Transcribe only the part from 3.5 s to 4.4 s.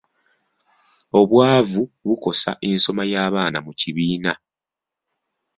mu kibiina.